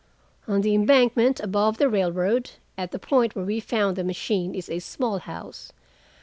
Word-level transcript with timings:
On 0.47 0.61
the 0.61 0.73
embankment 0.73 1.39
above 1.41 1.77
the 1.77 1.87
railroad, 1.87 2.49
at 2.75 2.89
the 2.89 2.97
point 2.97 3.35
where 3.35 3.45
we 3.45 3.59
found 3.59 3.95
the 3.95 4.03
machine, 4.03 4.55
is 4.55 4.67
a 4.67 4.79
small 4.79 5.19
house. 5.19 5.73